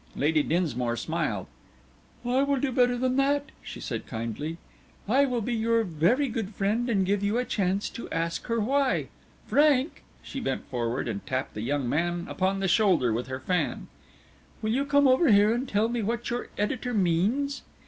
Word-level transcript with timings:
Lady 0.15 0.41
Dinsmore 0.41 0.97
smiled. 0.97 1.45
"I 2.25 2.41
will 2.41 2.55
do 2.59 2.71
better 2.71 2.97
than 2.97 3.17
that," 3.17 3.51
she 3.61 3.79
said 3.79 4.07
kindly. 4.07 4.57
"I 5.07 5.25
will 5.25 5.41
be 5.41 5.53
your 5.53 5.83
very 5.83 6.27
good 6.27 6.55
friend 6.55 6.89
and 6.89 7.05
give 7.05 7.21
you 7.21 7.37
a 7.37 7.45
chance 7.45 7.87
to 7.91 8.09
ask 8.09 8.47
her 8.47 8.59
why. 8.59 9.09
Frank," 9.45 10.01
she 10.23 10.39
bent 10.39 10.65
forward 10.69 11.07
and 11.07 11.23
tapped 11.27 11.53
the 11.53 11.61
young 11.61 11.87
man 11.87 12.25
upon 12.27 12.61
the 12.61 12.67
shoulder 12.67 13.13
with 13.13 13.27
her 13.27 13.39
fan, 13.39 13.89
"will 14.63 14.71
you 14.71 14.85
come 14.85 15.07
over 15.07 15.29
here 15.31 15.53
and 15.53 15.69
tell 15.69 15.87
me 15.87 16.01
what 16.01 16.31
your 16.31 16.49
editor 16.57 16.95
means?" 16.95 17.61